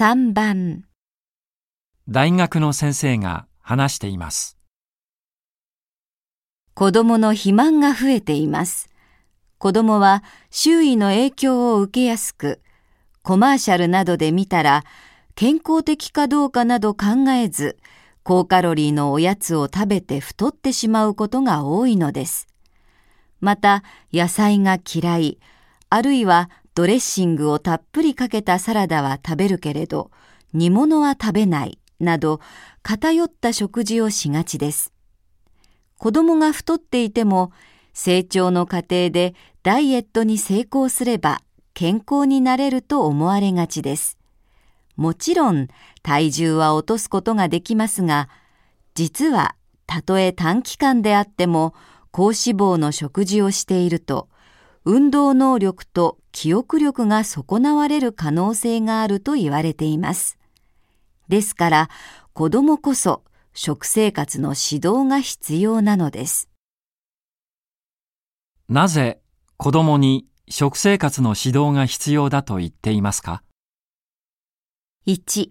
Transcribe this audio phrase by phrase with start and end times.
[0.00, 0.84] 3番
[2.08, 4.56] 大学の先生が話しています。
[6.74, 8.90] 子供の肥満が増えています。
[9.58, 12.60] 子供は周囲の影響を受けやすく、
[13.22, 14.84] コマーシャルなどで見たら
[15.34, 17.76] 健康的かどうかなど考えず、
[18.22, 22.46] 高カロリーのおやつを食べて太ってしまうことが多いのです。
[23.40, 25.40] また野菜が嫌い、
[25.90, 30.12] あるいはドレッシングをたっぷりかけたサラダは食べるけれど、
[30.52, 32.38] 煮物は食べないなど
[32.84, 34.92] 偏った食事をしがちです。
[35.96, 37.50] 子供が太っていても
[37.94, 41.42] 成長の過程でダイエットに成功すれば
[41.74, 44.16] 健康になれると思われがちです。
[44.94, 45.66] もちろん
[46.04, 48.28] 体重は落とすことができますが、
[48.94, 49.56] 実は
[49.88, 51.74] たとえ短期間であっても
[52.12, 54.28] 高脂肪の食事をしていると、
[54.90, 60.38] 運動能力と記憶力が損なわれる可能性があると言われています。
[61.28, 61.90] ですから
[62.32, 63.22] 子供こそ
[63.52, 66.48] 食生活の指導が必要なのです。
[68.70, 69.20] なぜ
[69.58, 73.42] 子供に食生活の指導が必要だと言っていますか
[75.06, 75.50] ？1、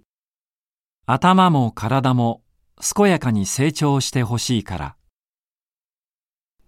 [1.06, 2.42] 頭も体も
[2.96, 4.96] 健やかに成長してほしいから、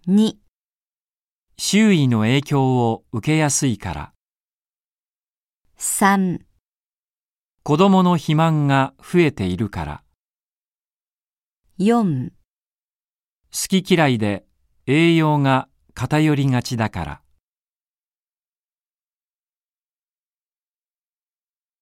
[0.07, 0.35] 2、
[1.61, 4.13] 周囲の影響を受けやすいから、
[5.77, 6.39] 3、
[7.63, 10.03] 子供の肥満が増えているから、
[11.77, 14.45] 4好き嫌いで
[14.87, 17.21] 栄養が偏りがちだから。